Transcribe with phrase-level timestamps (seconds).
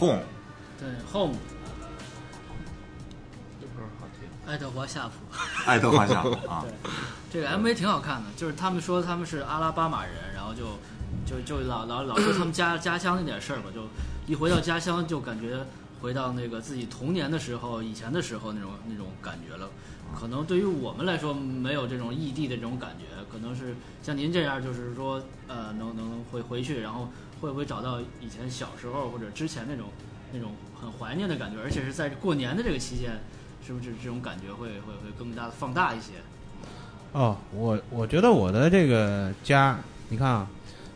[0.00, 0.22] Home
[0.78, 1.34] 对，Home
[3.60, 4.26] 这歌好听。
[4.50, 5.12] 爱德华夏普，
[5.68, 6.64] 爱德华夏普啊，
[7.30, 10.78] 这个 MV 挺好看的，就是他们说他们是阿拉巴马人，然后就
[11.26, 13.82] 就就老老老说他们家家乡那点事儿吧，就
[14.26, 15.66] 一回到家乡就感觉
[16.00, 19.68] 回到那个自己童年的时候、以前的时候那种那种感觉了。
[20.18, 27.08] 可能对于我们来说没有这种异地的这种感觉，可能是像您这样，就是说呃能能回回去，然后
[27.40, 29.86] 会不会找到以前小时候或者之前那种
[30.32, 33.12] 那种很怀念的感觉，而且是在过年的这个期间，
[33.66, 36.12] 是不是这种感觉会会会更加的放大一些？
[37.12, 39.78] 哦，我我觉得我的这个家，
[40.10, 40.46] 你看啊，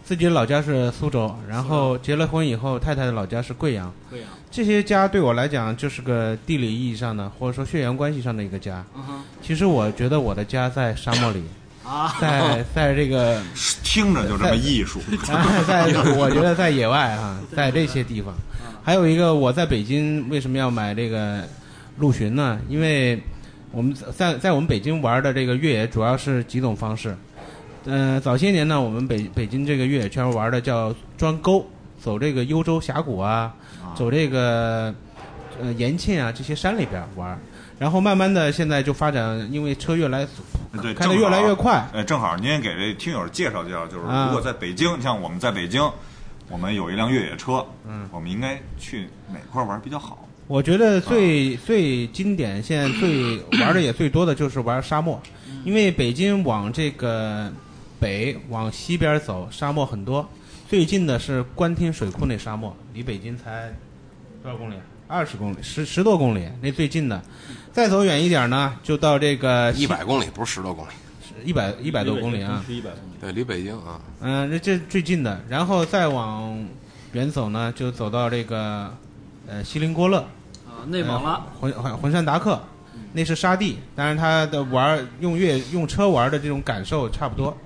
[0.05, 8.85] 自己的老家是苏州，然后结了婚以后，太太的老家是贵阳，贵阳，这些家对我来讲就是个地理意义上的，或者说血缘关系上的一个家。
[8.95, 11.43] 嗯哼，其实我觉得我的家在沙漠里，
[11.85, 13.41] 啊，在在这个，
[13.83, 15.01] 听着就这么艺术。
[15.69, 18.35] 在我觉得在野外啊，在这些地方。
[18.83, 21.43] 还有一个，我在北京为什么要买这个
[21.99, 22.59] 陆巡呢？
[22.69, 23.23] 因为
[23.71, 27.17] 我们在在我们北京玩的这个越野主要是几种方式。
[27.87, 31.67] 嗯、早些年呢，我们北北京这个越野圈玩的叫钻沟，
[32.01, 33.55] 走这个幽州峡谷啊，
[33.95, 34.95] 走这个
[35.61, 37.39] 呃延庆啊这些山里边玩。
[37.79, 40.27] 然后慢慢的，现在就发展，因为车越来
[40.81, 41.87] 对，开的越来越快。
[41.93, 45.83] 呃，正好您也给这听友介绍介绍，就是啊如果在北京，像我们在北京，
[46.49, 50.29] 我们有一辆越野车，嗯，我们应该去哪块玩比较好？
[50.47, 55.21] 我觉得最、最经典，现在最玩的也最多的就是玩沙漠，
[55.65, 57.51] 因为北京往这个
[57.99, 60.29] 北往西边走，沙漠很多。
[60.69, 63.73] 最近的是官厅水库那沙漠，离北京才
[64.43, 64.75] 多少公里？
[65.07, 67.21] 二十公里，十十多公里，那最近的。
[67.73, 70.91] 再走远一点呢，就到这个一百公里不是十多公里，
[71.45, 72.65] 一百一百多公里啊。
[72.69, 73.13] 一百公里。
[73.21, 76.67] 对，离北京啊，嗯，这这最近的，然后再往
[77.13, 78.93] 远走呢，就走到这个
[79.47, 80.19] 呃锡林郭勒。
[80.67, 82.61] 啊，内蒙了，浑浑浑山达克，
[83.13, 87.57] 那是沙地，但是它的玩儿用越用车玩的这种感受差不多。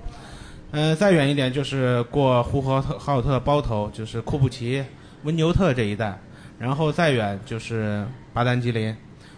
[0.70, 4.84] 嗯、再远一点就是过呼和浩特包头，就是库布齐、
[5.22, 6.20] 温牛特这一带，
[6.58, 8.94] 然后再远就是巴丹吉林。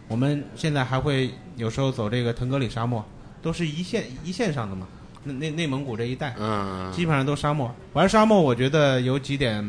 [0.09, 3.05] 我们现在还会有时候走这个腾格里沙漠，
[3.41, 4.87] 都是一线一线上的嘛。
[5.23, 7.73] 那内内蒙古这一带，嗯，基本上都沙漠。
[7.93, 9.63] 玩沙漠，我觉得有几点，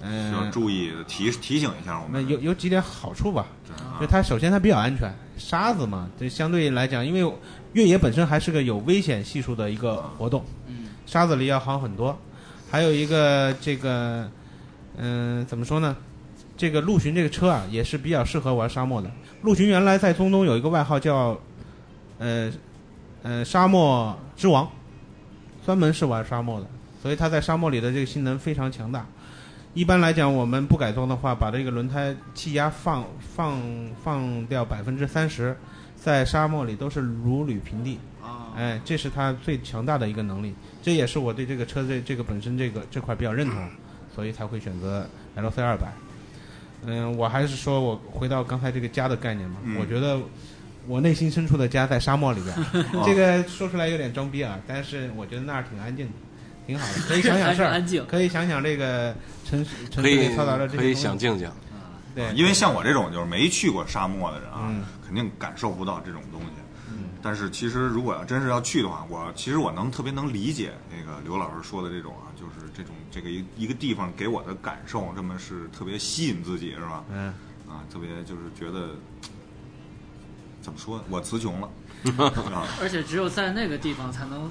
[0.00, 2.20] 嗯、需要注意提提醒一下我们。
[2.20, 3.46] 那有有几点好处吧？
[3.78, 7.32] 啊就它首先它比较安全，沙子嘛，就相对来讲，因为
[7.74, 12.18] 越野本身还是个有危险系数的一个活动，嗯，沙子里要好很多。
[12.70, 14.28] 还有一个这个，
[14.96, 15.94] 嗯、怎么说呢？
[16.56, 19.10] 这个陆巡这个车啊，也是比较适合玩沙漠的。
[19.42, 21.38] 陆巡原来在中东有一个外号叫，
[22.18, 22.52] 呃，
[23.22, 24.70] 呃，沙漠之王，
[25.64, 26.66] 专门是玩沙漠的，
[27.02, 29.04] 所以它在沙漠里的这个性能非常强大。
[29.74, 33.60] 一般来讲，我们不改装的话，把这个轮胎气压放放
[34.02, 35.56] 放掉百分之三十，
[35.96, 37.98] 在沙漠里都是如履平地。
[38.22, 43.68] 啊，哎，这是它最强大的一个能力，这也是我对这个车这这个本身这个这块比较认同，
[44.14, 45.92] 所以才会选择 LC 二百。
[46.86, 49.76] 嗯，我还是说我回到刚才这个家的概念嘛，嗯。
[49.80, 50.18] 我觉得
[50.86, 52.54] 我内心深处的家在沙漠里边，
[53.04, 56.12] 这个说出来有点装逼啊，但是我觉得那儿挺安静的，
[56.66, 59.14] 挺好的，可以想想事儿， 安静可以想想这个
[59.48, 61.50] 城市城可以市里嘈杂的这些可以想静静，
[62.14, 66.46] 对，因为像我这种就是没去过沙漠的人啊，嗯肯定感受不到这种东西。
[67.26, 77.04] 但是其实如果要真是要去的话，我其实我能特别能理解那个刘老师说的这种啊，就是这种这个一一个地方给我的感受，这么是特别吸引自己是吧？
[77.12, 77.32] 嗯。
[77.66, 78.90] 啊，特别就是觉得
[80.60, 81.68] 怎么说，我词穷了
[82.54, 82.68] 啊。
[82.80, 84.48] 而且只有在那个地方才能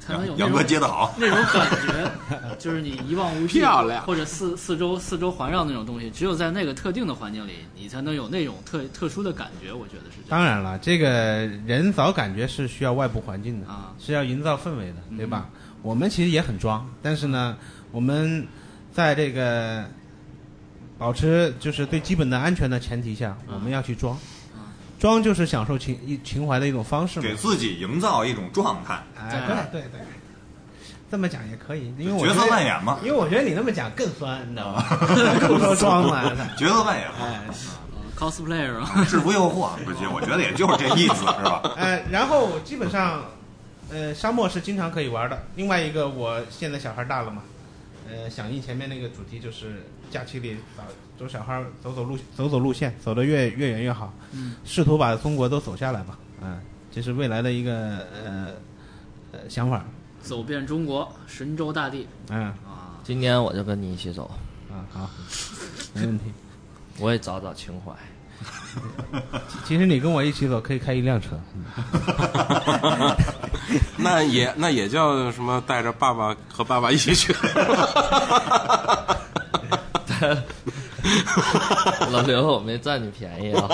[0.00, 9.72] 才能有那杨哥种接的好，那种感觉，就是你一望无际，漂亮或者四四周四周环绕那种东西，只有在那个特定的环境里，你才能有那种特特殊的感觉。
[9.72, 10.28] 我觉得是这样。
[10.28, 11.08] 当然了，这个
[11.64, 15.48] 人找感觉是需要外部环境的啊是要营造氛围的，对吧？
[15.82, 17.56] 我们其实也很装，但是呢，
[17.92, 18.46] 我们
[18.92, 19.84] 在这个
[20.98, 24.16] 保持就是最基本的安全的前提下，我们要去装。
[24.98, 27.32] 装就是享受情一情怀的一种方式嘛给。
[27.36, 29.30] 自己营造一种状态，哎，
[29.70, 30.00] 对对对对，
[31.08, 34.84] 这么讲也可以，因为我角色扮演嘛，因为我觉得你那么讲更酸，你知道吗？
[35.40, 36.24] 更说装嘛。
[36.56, 37.54] 角色扮演嘛，哎，呃
[38.18, 41.62] cosplayer 啊，制服诱惑，不行，我觉得也就是这意思，是吧？
[41.76, 43.22] 哎，然后基本上，
[43.90, 45.46] 呃，沙漠是经常可以玩的。
[45.56, 47.42] 另外一个，我现在小孩大了嘛，
[48.08, 50.82] 呃，响应前面那个主题就是假期里找
[51.18, 56.60] 走小孩走走路走走路线，走得越越远越好，嗯，试图把中国都走下来吧，嗯、
[56.92, 58.54] 这是未来的一个呃
[59.32, 59.84] 呃想法，
[60.22, 64.30] 走遍中国神州大地嗯、啊，今年我就跟你一起走，
[64.70, 65.10] 啊，好，
[65.94, 66.26] 没问题。
[67.00, 67.92] 我也找找情怀。
[69.66, 71.38] 其实你跟我一起走，可以开一辆车。
[73.96, 75.62] 那也那也叫什么？
[75.66, 77.34] 带着爸爸和爸爸一起去。
[82.10, 83.68] 老刘，我没占你便宜啊，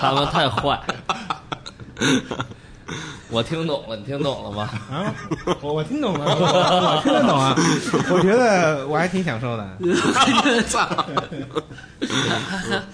[0.00, 0.80] 他们太坏。
[3.32, 4.70] 我听懂了，你听懂了吗？
[4.90, 5.14] 啊，
[5.62, 7.54] 我我听懂了，我我听得懂啊。
[8.10, 9.66] 我觉得我还挺享受的。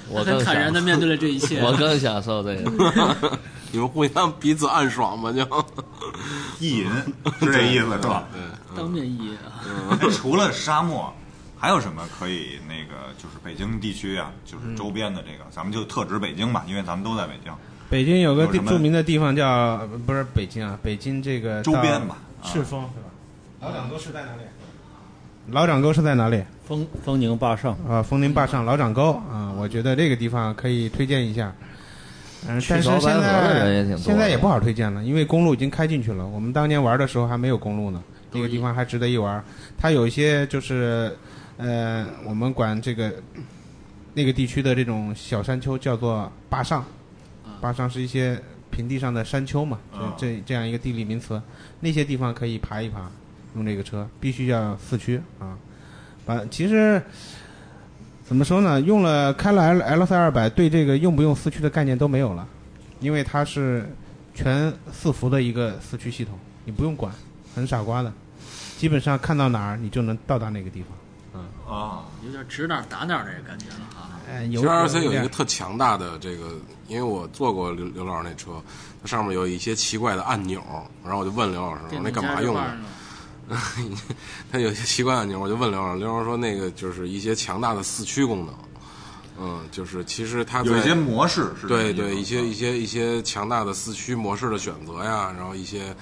[0.09, 1.61] 我 更很坦然的，面对了这一切。
[1.61, 3.39] 我更享受这个。
[3.71, 5.45] 你们互相彼此暗爽吧，就。
[6.61, 6.91] 意淫
[7.41, 8.25] 是这意思是吧？
[8.33, 8.41] 对
[8.77, 11.13] 当面意淫啊，哎除了沙漠，
[11.59, 17.53] 还有什么可以那个就是北京地区啊，就是周边的这个，咱们就特指北京吧，因为咱们都在北京。
[17.91, 23.09] 北京有个地著名的地方叫不是北京啊，北京这个周边吧赤峰是吧？
[23.61, 24.43] 老掌沟是在哪里？
[25.51, 26.43] 老掌沟是在哪里？
[26.67, 31.53] 丰丰宁坝上，啊，丰宁坝上老掌沟啊，我觉得这个地方可以推荐一下。
[32.47, 36.27] 嗯，但是现在现在也不好推荐了，因为公路已经开进去了。
[36.27, 38.01] 我们当年玩的时候还没有公路呢，
[38.31, 39.43] 那个地方还值得一玩。
[39.77, 41.17] 它有一些就是，
[41.57, 43.13] 呃，我们管这个
[44.15, 46.85] 那个地区的这种小山丘叫做坝上，
[47.61, 48.41] 坝上是一些
[48.71, 51.41] 平地上的山丘嘛，啊这这这样一个地理名词。
[51.81, 53.11] 那些地方可以爬一爬，
[53.55, 55.57] 用这个车必须要四驱啊。
[56.25, 57.03] 把其实
[58.25, 58.81] 怎么说呢？
[58.81, 62.47] 用了开了 L L C 二百，对这个用不用四驱的概念都没有了，
[63.01, 63.89] 因为它是
[64.35, 67.13] 全四伏的一个四驱系统，你不用管，
[67.55, 68.13] 很傻瓜的，
[68.77, 71.43] 基本上看到哪儿你就能到达那个地方。
[71.67, 73.81] 啊，有点指哪儿打哪儿那个感觉了
[74.47, 76.51] 其有实 R C 有一个特强大的这个，
[76.87, 78.63] 因为我坐过刘刘老师那车，
[79.03, 80.63] 它上面有一些奇怪的按钮，
[81.05, 82.77] 然后我就问刘老师，我说那干嘛用的？
[84.53, 88.55] 它有些奇怪按钮，我就问刘老师，刘老师说那个就是一些强大的四驱功能，
[89.41, 95.95] 嗯，就是其实它有一些模式是对对，一些一些一些强大的四驱模式的选择呀，然后一些，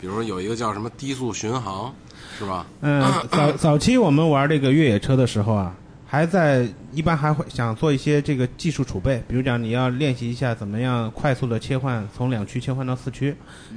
[0.00, 1.94] 比如说有一个叫什么低速巡航，
[2.38, 2.64] 是吧？
[2.80, 5.74] 嗯，早早期我们玩这个越野车的时候啊，
[6.14, 13.34] 还在一般还会想做一些这个技术储备，比如讲你要练习一下怎么样快速的切换从两驱切换到四驱，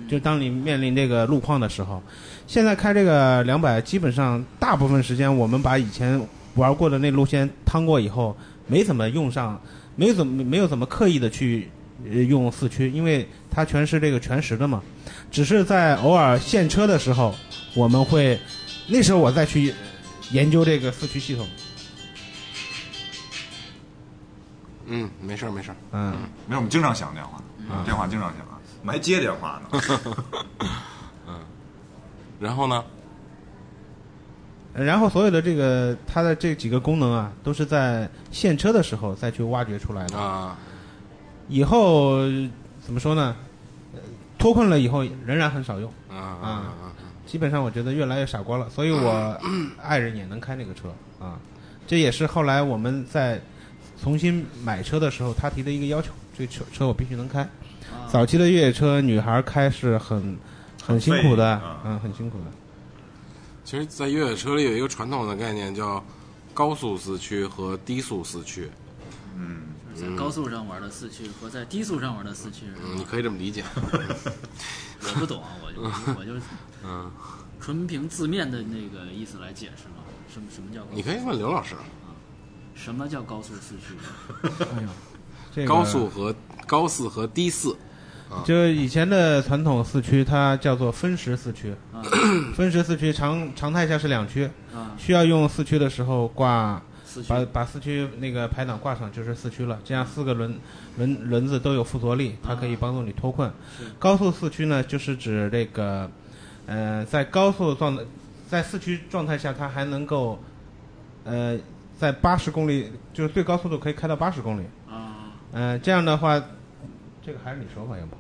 [0.08, 2.00] 就当你面临这个路况的时候，
[2.46, 6.24] 现在开这个两百，基本上大部分时间我们把以前
[6.54, 8.38] 玩过的那路线趟过以后，
[8.68, 9.60] 没怎么用上，
[9.96, 11.68] 没怎么没有怎么刻意的去
[12.06, 14.84] 呃用四驱，因为它全是这个全时的嘛，
[15.32, 17.34] 只是在偶尔现车的时候，
[17.74, 18.40] 我们会
[18.88, 19.74] 那时候我再去
[20.30, 21.48] 研究这个四驱系统，
[24.88, 25.76] 嗯，没事儿没事儿。
[25.92, 26.14] 嗯，
[26.48, 27.42] 没有，我们经常响电话，
[27.84, 28.40] 电话经常响，
[28.82, 29.82] 我们还接电话呢。
[31.28, 31.36] 嗯
[32.40, 32.84] 然后呢？
[34.74, 40.18] 然后所有的这个它的这几个功能啊，都是在现车的时候再去挖掘出来的。
[40.18, 40.56] 啊，
[41.48, 43.36] 以后呃怎么说呢？
[43.94, 44.00] 呃
[44.38, 46.94] 脱困了以后仍然很少用，啊啊啊！
[47.26, 49.36] 基本上我觉得越来越傻瓜了，所以我
[49.82, 50.90] 爱人也能开那个车
[51.20, 51.40] 啊。
[51.88, 53.42] 这也是后来我们在
[54.02, 57.42] 重新买车的时候他提的一个要求，这车车我必须能开。
[57.42, 57.50] 啊
[58.10, 60.38] 早期的越野车女孩开是很
[60.82, 62.46] 很辛苦的啊，嗯，很辛苦的。
[63.66, 66.02] 其实，在越野车里有一个传统的概念叫
[66.54, 68.70] 高速四驱和低速四驱。
[69.36, 69.64] 嗯，
[69.94, 73.64] 在高速上玩的四驱和在低速上玩的四驱，嗯，你可以这么理解。
[73.84, 75.82] 我不懂啊，我就
[76.18, 76.32] 我就
[76.86, 77.12] 嗯，
[77.60, 80.04] 纯凭字面的那个意思来解释嘛。
[80.34, 81.76] 什么什么叫高你可以问刘老师，
[82.78, 83.96] 什么叫高速四驱？
[84.60, 84.88] 哎呦，
[85.54, 86.34] 这个高速和
[86.66, 87.76] 高四和低四。
[88.46, 91.74] 就以前的传统四驱，它叫做分时四驱。
[91.94, 92.04] 啊
[92.54, 94.44] 分时四驱常常态下是两驱，
[94.76, 100.60] 啊，需要用四驱的时候挂四驱把把四驱那个排档挂上就是四驱了，这样四个轮
[100.98, 103.50] 轮轮子都有附着力，它可以帮助你脱困。
[103.78, 106.12] 是高速四驱呢，就是指这个，
[106.66, 108.04] 呃，在高速状态，
[108.50, 110.38] 在四驱状态下，它还能够，
[111.24, 111.58] 呃，
[111.98, 114.64] 在八十公里，就是最高速度可以开到八十公里。
[114.88, 116.42] 啊，呃，这样的话，
[117.26, 118.16] 这个还是你说吧，要不？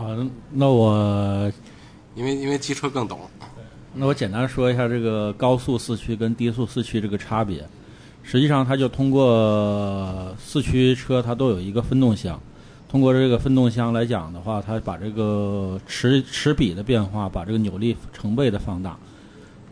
[0.00, 1.52] 啊，那我
[2.14, 3.20] 因为因为机车更懂。
[3.92, 7.64] 那我简单说一下这个高速四驱跟低速四驱这个差别。
[8.24, 12.40] 实际上，它就通过四驱车，它都有一个分动箱。
[12.88, 18.98] 通过这个分动箱来讲的话，它把这个齿齿比的变化，把这个扭力成倍的放大。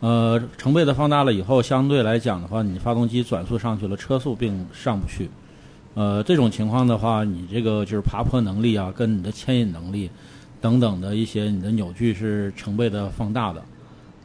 [0.03, 5.29] 呃，成倍的放大了以后，相对来讲的话，你发动机转速上去了，车速并上不去。
[5.93, 10.09] 呃，这种情况的话，你这个就是爬坡能力啊，跟你的牵引能力
[10.59, 13.63] 等等的一些你的扭矩是成倍的放大的。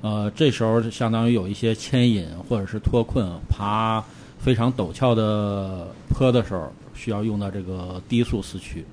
[0.01, 4.03] 呃，这时候相当于有一些牵引或者是脱困、爬
[4.37, 8.85] 非常陡峭的坡的时候，需要用到这个低速四驱。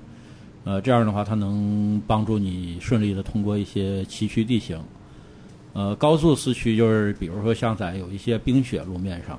[0.62, 4.78] 呃，这样的话，它能帮助你顺利的通过一些崎岖地形。
[5.76, 9.38] 呃，高速四驱就是比如说像在有一些冰雪路面上，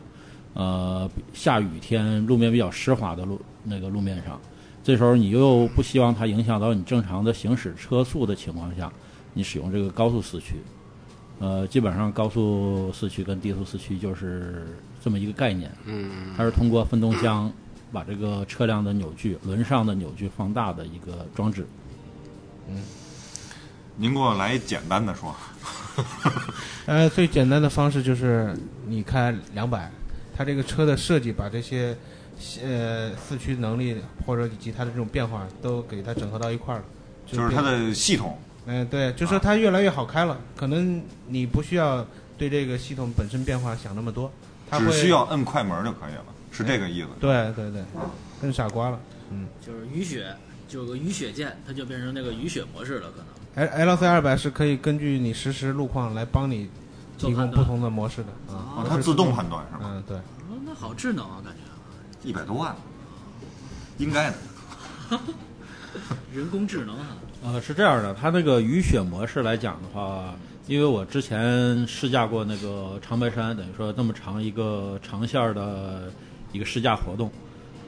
[0.53, 4.39] 呃，下雨天路面比较湿滑的路那个路面上，
[4.83, 8.93] 这时候你又不希望它影响到你正常的行驶车速的情况下，
[9.33, 10.57] 你使用这个高速四驱。
[11.39, 14.67] 呃，基本上高速四驱跟低速四驱就是
[15.03, 15.71] 这么一个概念。
[15.85, 17.51] 嗯，它是通过分动箱
[17.91, 21.65] 把这个车辆的扭矩、轮上的扭矩放大的一个装置。
[22.69, 22.77] 嗯
[23.99, 25.35] 您给我来一简单的说，
[26.85, 29.91] 呃，最简单的方式就是你开两百，
[30.35, 31.97] 它这个车的设计把这些
[32.63, 36.85] 呃四驱能力或者以及它的这种变化都给它整合到一块儿了，
[37.25, 38.37] 就是它的系统，
[38.67, 42.05] 嗯、对，就说它越来越好开了，可能你不需要
[42.37, 44.31] 对这个系统本身变化想那么多，
[44.69, 47.07] 它会只需要摁快门就可以了，是这个意思。
[47.19, 47.81] 对对对，
[48.41, 48.99] 更傻瓜了。
[49.31, 50.33] 嗯就是雨雪，
[50.69, 53.27] 就有个雨雪键，它就变成那个雨雪模式了，可能。
[53.57, 56.69] ，L L C 二百是可以根据你实时路况来帮你
[57.17, 58.77] 提供不同的模式的啊。
[58.77, 59.89] 哦，它自动判断是吧？
[59.91, 62.75] 嗯，对，哦，那好智能啊，感觉一百多万，
[63.97, 64.37] 应该的。
[66.31, 67.17] 人工智能啊。
[67.43, 70.35] 呃，是这样的，它那个雨雪模式来讲的话，
[70.67, 76.11] 因为我之前试驾过那个长白山，等于说那么长一个长线的
[76.51, 77.31] 一个试驾活动，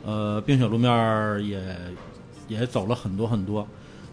[0.03, 1.77] 呃，冰雪路面也
[2.47, 3.67] 也走了很多很多。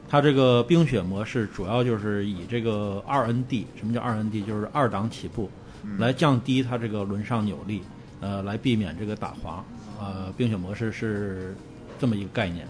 [0.08, 4.44] 它这个冰雪模式主要就是以这个二 ND，什么叫二 ND？
[4.44, 5.50] 就是二档起步，
[5.98, 7.82] 来降低它这个轮上扭力，
[8.20, 9.64] 呃，来避免这个打滑。
[9.98, 11.56] 呃，冰雪模式是
[11.98, 12.68] 这么一个概念。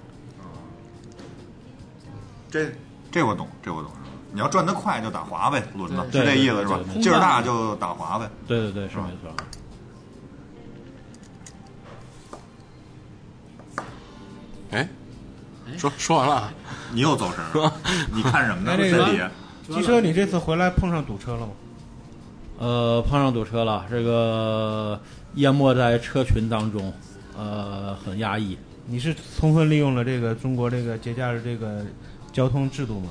[2.49, 2.71] 这
[3.11, 3.91] 这我懂，这我懂。
[4.33, 8.31] 你要转得快就打滑呗，轮子是这意思是吧劲儿大就打滑呗。
[8.47, 9.35] 对对对，是啊没错。
[15.77, 16.53] 说说完了啊，
[16.93, 17.73] 你又走神了，
[18.13, 18.77] 你看什么呢？
[18.77, 19.21] 那这个这里
[19.69, 21.49] 机车你这次回来碰上堵车了吗？
[22.59, 24.99] 呃，碰上堵车了，这个
[25.35, 26.93] 淹没在车群当中，
[27.37, 28.57] 呃，很压抑。
[28.87, 31.85] 你是充分利用了这个中国这个节假日这个
[32.33, 33.11] 交通制度吗？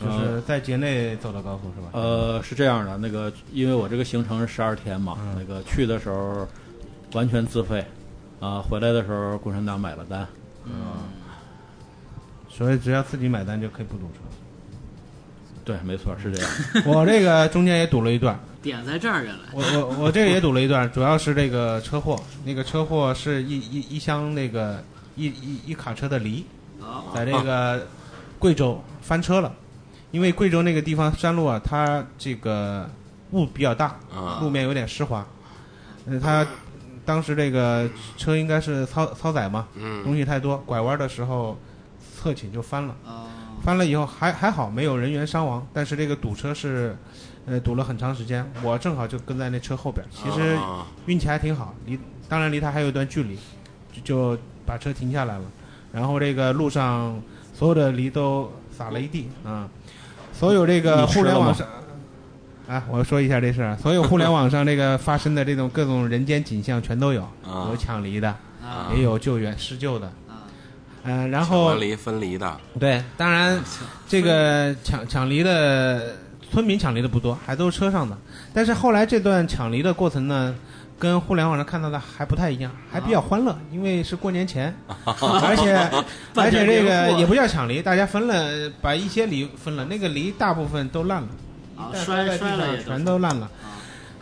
[0.00, 1.90] 就是在节内走的高速是吧？
[1.92, 6.48] 呃，是这样的，那个因为我这个行程是十二天嘛，嗯那个去的时候
[7.12, 7.86] 完全自费，
[8.40, 10.26] 啊、回来的时候共产党买了单。
[12.52, 14.20] 所以只要自己买单就可以不堵车。
[15.64, 16.50] 对，没错，是这样。
[16.84, 19.44] 我这个中间也堵了一段， 点在这儿原来。
[19.52, 24.82] 我我我这个也堵了一段，主要是这个车祸，那个车祸是一一一箱那个
[25.14, 26.44] 一一一卡车的梨，
[26.80, 27.86] 啊，在这个
[28.40, 29.54] 贵州翻车了，
[30.10, 32.90] 因为贵州那个地方山路啊，它这个
[33.30, 35.24] 雾比较大，啊路面有点湿滑，
[36.06, 36.44] 呃，它
[37.04, 41.56] 当时这个车应该是超超载嘛，嗯东西太多，拐弯的时候
[42.22, 42.94] 侧倾就翻了。
[43.04, 43.26] 啊，
[43.64, 46.96] 翻了以后还还好没有人员伤亡，但是这个堵车是，
[47.46, 48.48] 呃，堵了很长时间。
[48.62, 51.98] 我正好就跟在那车后边，其实啊运气还挺好，离
[52.28, 53.36] 当然离他还有一段距离，
[53.92, 54.00] 就
[54.36, 55.44] 就把车停下来了。
[55.92, 57.20] 然后这个路上
[57.52, 59.68] 所有的梨都撒了一地啊，
[60.32, 61.66] 所有这个互联网上。
[62.68, 68.28] 啊，我说一下这事儿，所有互联网上这个发生的这种各种人间景象全都有，啊有抢梨的，
[68.62, 70.10] 啊也有救援施救的，
[71.04, 73.60] 啊，嗯、然后分离分离的，对，当然，
[74.08, 76.16] 这个抢抢梨的
[76.50, 78.16] 村民抢梨的不多，还都是车上的。
[78.54, 80.54] 但是后来这段抢梨的过程呢，
[80.98, 84.72] 跟互联网上看到的还不太一样，还比较欢乐，因为是过年前，
[85.04, 85.74] 而且
[86.40, 91.28] 而且这个也不叫抢梨，大家分了，把一些梨分了，那个梨大部分都烂了，
[91.76, 93.46] 啊摔摔了也全都烂了。
[93.46, 93.71] 啊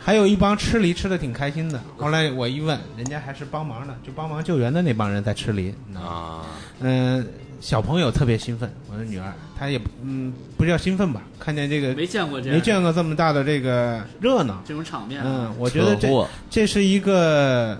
[0.03, 5.73] 还有一帮吃梨吃的挺开心的， 后来我一问，人家还是帮忙的，就帮忙救援的那帮人在吃梨。
[5.95, 6.41] 啊，
[6.79, 7.25] 嗯、
[7.59, 12.57] 小朋友特别兴奋，我的女儿，她也不嗯不叫兴奋吧，看见这个没见过这样。
[12.57, 17.79] 没见过这么大的这个热闹，这种场面啊，嗯，我觉得这这是一个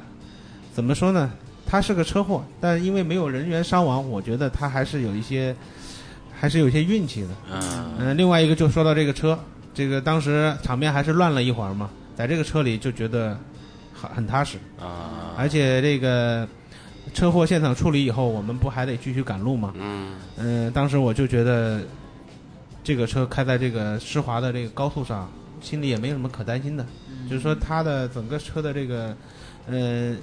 [0.71, 1.31] 怎么说呢？
[1.65, 5.55] 它是个车祸，但因为没有人员伤亡，我觉得它还是有一些
[6.37, 7.29] 还是有一些运气的。
[7.51, 7.93] 嗯。
[7.97, 9.39] 嗯、另外一个就说到这个车，
[9.73, 13.37] 这个当时场面还是乱了一会儿嘛，在这个车里就觉得
[13.93, 16.47] 很很踏实，啊，而且这个
[17.13, 19.73] 车祸现场处理以后，我们不还得继续赶路吗？
[19.77, 21.81] 嗯嗯、当时我就觉得
[22.83, 26.85] 这个车开在这个湿滑的这个高速上，心里也没有什么可担心的，
[27.29, 29.15] 就是说它的整个车的这个
[29.67, 30.15] 呃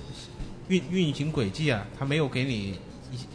[0.68, 2.78] 运运行轨迹啊，它没有给你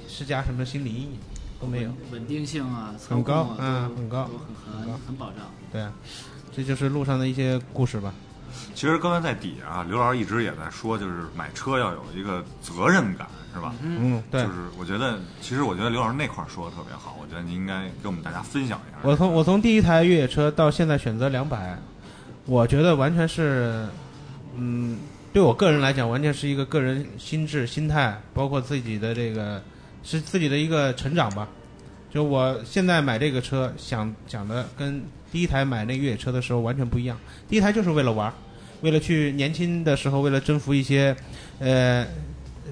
[0.08, 1.18] 施加什么心理阴影，
[1.60, 1.90] 都没有。
[1.90, 5.38] 稳稳定性啊，很高啊，很高很很高很很保障。
[5.72, 5.92] 对啊，
[6.56, 8.14] 这就是路上的一些故事吧。
[8.74, 13.74] 其实刚才在底下啊，刘老师一直也在说，就是买车要有一个责任感，是吧？
[13.82, 14.48] 嗯，对就。
[14.48, 18.98] 是我觉得，其实我觉得刘老师那块儿说的特别好，我觉得您应该跟我们大家分享一下。
[19.04, 21.78] 我从我从第一台越野车到现在选择两百，
[22.46, 23.88] 我觉得完全是，
[24.56, 24.98] 嗯，
[25.32, 29.62] 对我个人来讲，完全是一个个人心智、心态，包括自己的这个
[30.04, 31.48] 是自己的一个成长吧。
[32.12, 37.18] 就我现在买这个车，想讲的跟第一台买那越野车的时候完全不一样。
[37.50, 38.34] 第一台就是为了玩儿，
[38.84, 41.16] 为了去年轻的时候，为了征服一些
[41.60, 42.06] 呃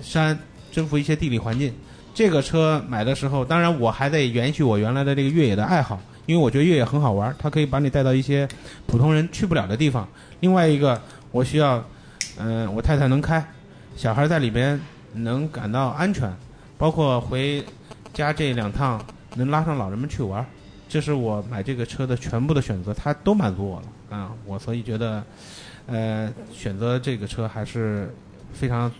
[0.01, 0.37] 山，
[0.69, 1.73] 征服一些地理环境。
[2.13, 8.45] 这个车买的时候，当然我还得延续我原来的这个越野的爱好，因为我觉得越野很好玩，它可以把你带到一些
[8.85, 10.05] 普通人去不了的地方。
[10.41, 11.01] 另外一个，
[11.31, 11.81] 我需要，
[12.37, 13.41] 嗯、我太太能开，
[13.95, 14.77] 小孩在里边
[15.13, 16.29] 能感到安全，
[16.77, 17.63] 包括回
[18.13, 19.01] 家这两趟
[19.35, 20.45] 能拉上老人们去玩，
[20.89, 24.29] 这是我买这个车的全部的选择，它都满足我了啊！
[24.45, 25.23] 我所以觉得，
[25.91, 28.13] 呃，选择这个车还是
[28.53, 28.91] 非常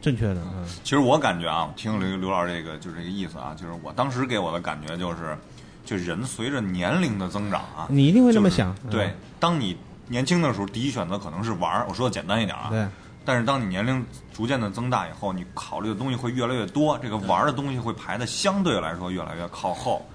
[0.00, 0.66] 正确的，嗯。
[0.82, 5.36] 其实我感觉啊，我听刘刘老师这个就是这个意思啊，就是我当时给我的感觉就是，
[5.84, 9.76] 就人随着年龄的增长啊，你一定会这么就是想，嗯对，当你
[10.08, 12.68] 年轻的时候，第一选择可能是玩儿，我说的简单一点啊。
[12.70, 12.86] 对。
[13.24, 14.02] 但是当你年龄
[14.32, 20.06] 逐渐的增大以后，你考虑的东西会越来越多，这个玩儿的东西会排的相对来说越来越靠后，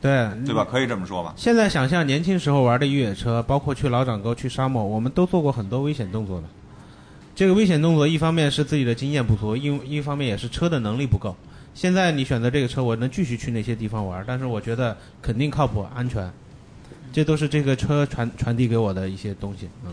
[0.00, 0.64] 对对吧？
[0.64, 1.34] 可以这么说吧？
[1.36, 6.46] 现在想象年轻时候玩的越野车，包括去老掌沟、去沙漠，我们都做过很多危险动作的。
[7.34, 11.36] 这个危险动作，一方面是自己的经验不足，一一方面也是车的能力不够。
[11.74, 16.28] 现在你选择这个车，我能继续去那些地方玩，但是我觉得肯定靠谱、安全，
[17.12, 19.68] 这都是这个车传传递给我的一些东西。
[19.84, 19.92] 嗯，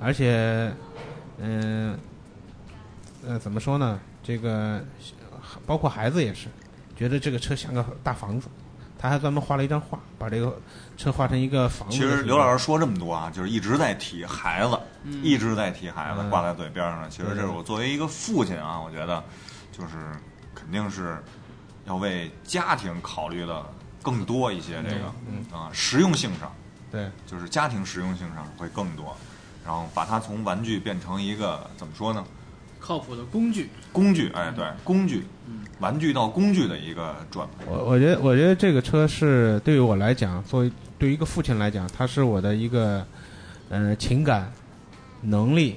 [0.00, 0.72] 而且，
[1.38, 1.96] 嗯、
[3.26, 4.00] 呃，怎么说呢？
[4.24, 4.82] 这个
[5.64, 6.48] 包括孩子也是，
[6.96, 8.48] 觉得这个车像个大房子，
[8.98, 10.58] 他还专门画了一张画，把这个
[10.96, 12.02] 车画成一个房子其。
[12.02, 14.78] 实刘老师说这么多啊，就是一直在提孩子，
[15.22, 17.08] 一直在提孩子，嗯挂在嘴边上的。
[17.08, 19.22] 其实这是我作为一个父亲啊，我觉得
[19.72, 19.90] 就是
[20.54, 21.18] 肯定是
[21.86, 23.64] 要为家庭考虑的
[24.02, 26.52] 更多一些，这个嗯啊实用性上，
[26.90, 29.16] 对，就是家庭实用性上会更多，
[29.64, 32.24] 然后把它从玩具变成一个怎么说呢？
[32.84, 33.70] 靠谱的工具。
[33.92, 35.24] 工具，哎，对，工具，
[35.80, 37.66] 玩具到工具的一个转变。
[37.66, 43.06] 我我觉得我觉得这个车是对于我来讲，作为对于一个父亲来讲，它是我的一个
[43.70, 44.52] 呃情感
[45.22, 45.76] 能力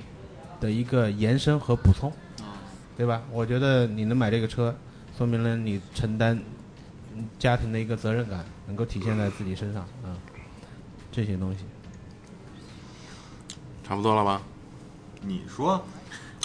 [0.60, 2.60] 的一个延伸和补充，啊，
[2.98, 3.22] 对吧？
[3.32, 4.76] 我觉得你能买这个车，
[5.17, 6.38] 说明了你承担
[7.15, 10.12] 嗯家庭的一个责任感，能够体现在自己身上啊、
[11.10, 11.60] 这些东西。
[13.88, 14.41] 差不多了吧？
[15.22, 15.82] 你说，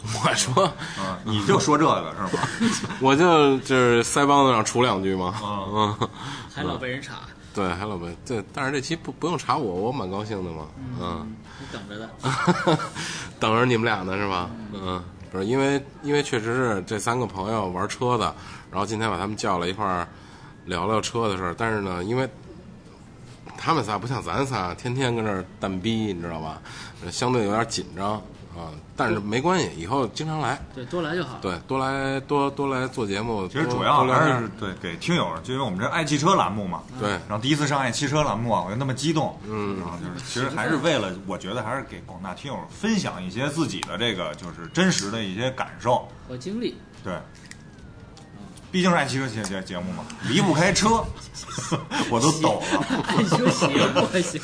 [0.24, 2.48] 我说，啊，你就说这个是吧？
[3.00, 5.26] 我就就是腮帮子上杵两句嘛。
[5.28, 6.08] 啊，嗯，
[6.52, 7.20] 还老被人查，
[7.54, 10.66] 对，还老被对但是这期不不用查我，我蛮高兴的嘛。
[11.00, 12.78] 嗯，你等着的。
[13.38, 14.50] 等着你们俩呢是吧？
[14.72, 18.34] 嗯，不是因为因为确实是这三个朋友玩车的，
[18.70, 20.06] 然后今天把他们叫来一块儿
[20.64, 21.54] 聊聊车的事儿。
[21.56, 22.28] 但是呢，因为
[23.56, 26.60] 他们仨不像咱仨天天跟这儿蛋逼，你知道吧？
[27.04, 28.20] 呃相对有点紧张
[28.56, 28.70] 啊。
[28.94, 31.38] 但是没关系，以后经常来，对，多来就好。
[31.40, 33.48] 对，多来多多来做节目。
[33.48, 46.76] 其实主要还是对给听友，就因为我们这爱汽车栏目嘛，对然后第一次上爱汽车栏目啊，我就那么激动，嗯然后就是其实还是为了，我觉得还是给广大听友分享一些自己的这个就是真实的一些感受，和经历。
[47.02, 47.18] 对，
[48.70, 51.04] 毕竟是爱汽车节节节目嘛，离不开车，
[52.08, 53.04] 我都抖了。
[53.08, 54.40] 爱车行不还行？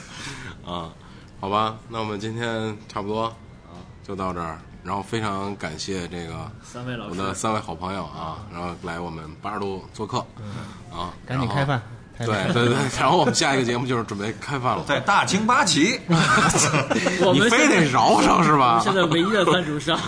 [0.64, 0.88] 啊，
[1.40, 4.58] 好吧，那我们今天差不多啊，就到这儿。
[4.82, 10.18] 然后非常感谢这个三位老我的，三位好朋友啊，然后来我们八十度做客
[10.90, 11.80] 啊，赶紧开饭。
[12.18, 14.84] 对对对，然后我们下一个节目就是准备开饭了。
[14.86, 15.98] 在大清八旗，
[17.32, 18.80] 你非得饶上是吧？
[18.82, 19.98] 现在唯一的赞助商。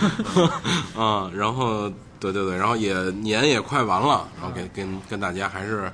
[0.95, 5.91] 啊，然后对对对，然后也年也快完了，然后给跟跟大家还是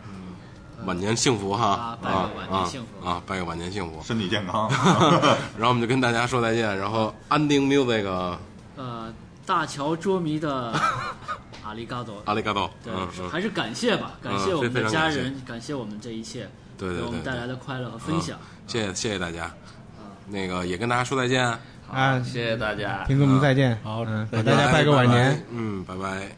[0.85, 4.01] 晚年幸福哈啊拜个啊晚年幸福啊啊，拜个晚年幸福。
[4.03, 4.69] 身体健康。
[5.57, 8.05] 然后我们就跟大家说再见，然后 ending music
[8.75, 9.13] 呃，
[9.45, 10.73] 大乔捉迷的
[11.63, 12.21] 阿里嘎多。
[12.25, 12.93] 阿里嘎多，对
[13.29, 18.37] 还是感谢吧，感谢嗯我们的家人，感谢我们这一切对对对对给我们带来的快乐和分享。
[18.67, 19.51] 谢谢谢谢大家，
[20.27, 21.43] 那个也跟大家说再见，
[21.91, 23.03] 啊，谢谢大家。
[23.05, 23.77] 听众们再见。
[23.83, 25.31] 好大家拜个晚年。
[25.33, 26.35] 拜拜，嗯，拜拜，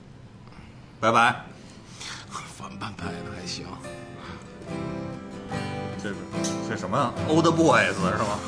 [0.99, 1.45] 拜拜。
[2.57, 3.65] 反半拍的还行。
[6.71, 8.39] 是什么 Old Boys 是吗？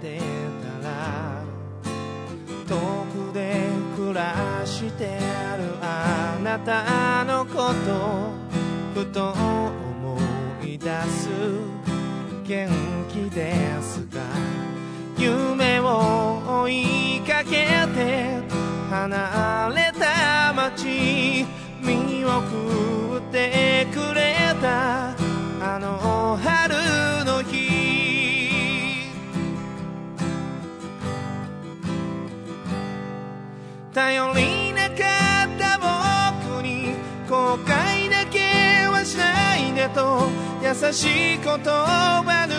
[0.00, 0.18] て
[0.80, 1.42] たら
[2.66, 2.76] 遠
[3.30, 5.35] くで暮らして
[6.56, 7.52] るあなたのこ
[8.94, 10.18] とふと思
[10.64, 11.28] い出す
[12.46, 12.70] 元
[13.10, 14.20] 気ですか？
[15.18, 17.50] 夢を追いかけ
[17.94, 18.40] て
[18.90, 21.46] 離れた街
[21.82, 25.10] 見送ってくれた
[25.60, 26.74] あの春
[27.24, 27.66] の日。
[33.92, 35.25] 頼りなかった
[37.28, 40.28] 後悔だけはしないでと
[40.62, 42.54] 優しい言葉ぬ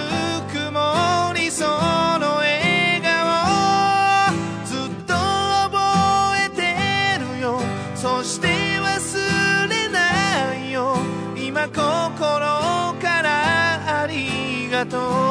[0.51, 5.77] くもりその笑顔ずっと覚
[6.45, 7.61] えてるよ。
[7.95, 8.47] そして
[8.79, 10.97] 忘れないよ。
[11.35, 15.26] 今心からありがとう。